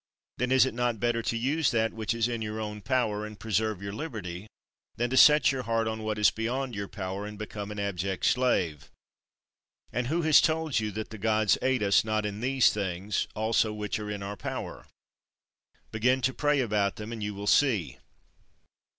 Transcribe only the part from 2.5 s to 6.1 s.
own power and preserve your liberty, than to set your heart on